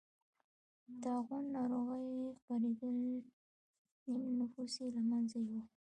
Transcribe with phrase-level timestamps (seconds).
[0.85, 2.95] د طاعون ناروغۍ خپرېدل
[4.11, 5.65] نییم نفوس یې له منځه یووړ.